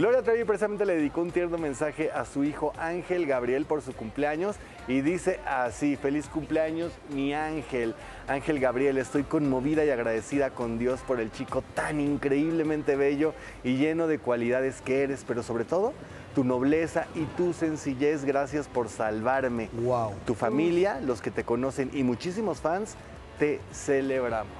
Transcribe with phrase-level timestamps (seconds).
[0.00, 3.92] Gloria Trevi precisamente le dedicó un tierno mensaje a su hijo Ángel Gabriel por su
[3.92, 4.56] cumpleaños
[4.88, 7.94] y dice así, feliz cumpleaños mi Ángel.
[8.26, 13.76] Ángel Gabriel, estoy conmovida y agradecida con Dios por el chico tan increíblemente bello y
[13.76, 15.92] lleno de cualidades que eres, pero sobre todo
[16.34, 18.24] tu nobleza y tu sencillez.
[18.24, 19.68] Gracias por salvarme.
[19.84, 20.14] Wow.
[20.24, 22.94] Tu familia, los que te conocen y muchísimos fans,
[23.38, 24.56] te celebramos.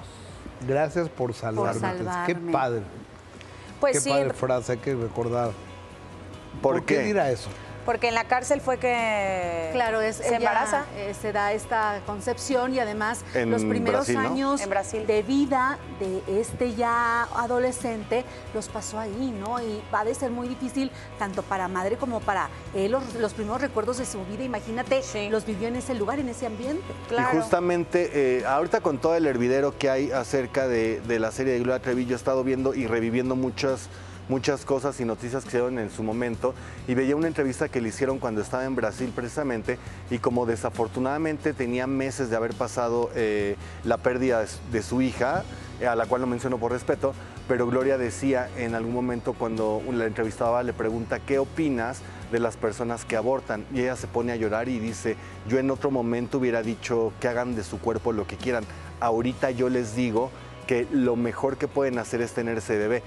[0.67, 1.81] Gracias por salvarme.
[1.81, 2.51] Qué salvarme.
[2.51, 2.81] padre.
[3.81, 5.51] Pues Qué sí, padre frase, hay que recordar.
[6.61, 6.97] ¿Por, qué?
[6.97, 7.01] qué?
[7.01, 7.49] dirá eso?
[7.85, 10.85] Porque en la cárcel fue que Claro, es, se embaraza.
[10.95, 14.29] eh, se da esta concepción y además En los primeros Brasil, ¿no?
[14.29, 15.05] años En Brasil.
[15.07, 18.23] de vida de este ya adolescente
[18.53, 19.61] los pasó ahí, ¿no?
[19.61, 23.61] Y va de ser muy difícil tanto para madre como para él los, los primeros
[23.61, 24.43] recuerdos de su vida.
[24.43, 25.29] Imagínate, Sí.
[25.29, 26.83] los vivió en ese lugar, en ese ambiente.
[27.09, 27.29] Claro.
[27.37, 31.53] Y justamente eh, ahorita con todo el hervidero que hay acerca de, de la serie
[31.53, 33.89] de Gloria Trevi, yo he estado viendo y reviviendo muchas,
[34.31, 36.53] muchas cosas y noticias que dieron en su momento
[36.87, 39.77] y veía una entrevista que le hicieron cuando estaba en Brasil precisamente
[40.09, 45.43] y como desafortunadamente tenía meses de haber pasado eh, la pérdida de, su- hija,
[45.85, 47.13] a la cual no menciono por respeto,
[47.49, 51.99] pero Gloria decía en algún momento cuando la entrevistaba le pregunta, ¿qué opinas
[52.31, 53.65] de las personas que abortan?
[53.73, 55.17] Y ella se pone a llorar y dice,
[55.49, 58.63] yo en otro momento hubiera dicho que hagan de su cuerpo lo que quieran.
[59.01, 60.31] Ahorita yo les digo
[60.67, 63.03] que lo mejor que pueden hacer es tener ese bebé.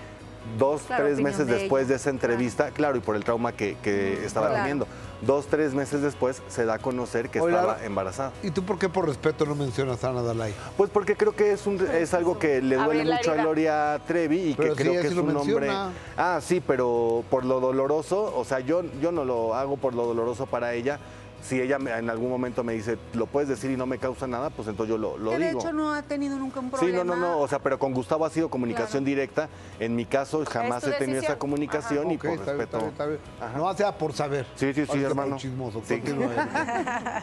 [0.58, 3.76] Dos, Claro, tres meses de después de esa entrevista, claro, y por el trauma que,
[3.82, 4.62] que estaba claro.
[4.62, 4.86] teniendo,
[5.22, 8.32] dos, tres meses después se da a conocer que Oye, estaba Lara, embarazada.
[8.42, 10.54] ¿Y tú por qué por respeto no mencionas a Ana Dalai?
[10.76, 13.36] Pues porque creo que es, un, es algo que le duele mucho a.
[13.36, 15.68] Gloria Trevi y Pero que sí, creo que es un hombre.
[16.16, 20.06] Ah, sí, pero por lo doloroso, o sea, yo, yo no lo hago por lo
[20.06, 20.98] doloroso para ella.
[21.44, 24.26] Si ella me- en algún momento me dice, lo puedes decir y no me causa
[24.26, 25.60] nada, pues entonces yo lo, lo que de digo.
[25.60, 27.04] hecho no ha tenido nunca un Sí, problema.
[27.04, 29.50] no, no, no, o sea, pero con Gustavo ha sido comunicación directa.
[29.78, 31.24] En mi caso jamás he tenido decisión.
[31.24, 32.86] esa comunicación y Ok, por está bien, respeto.
[32.86, 33.50] está bien, está bien.
[33.50, 33.58] Ajá.
[33.58, 34.46] No hace por saber.
[34.56, 35.36] Sí, sí, sí, hermano.
[35.36, 35.82] chismoso.
[35.86, 36.00] Sí.